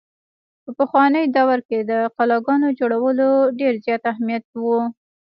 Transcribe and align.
په 0.63 0.71
پخواني 0.79 1.23
دور 1.35 1.59
کښې 1.67 1.79
د 1.91 1.93
قلاګانو 2.15 2.75
جوړولو 2.79 3.29
ډېر 3.59 3.73
زيات 3.85 4.03
اهميت 4.11 4.45
وو۔ 4.61 4.79